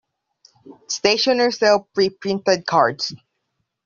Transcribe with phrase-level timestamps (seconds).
[0.87, 3.13] Stationers sell preprinted cards.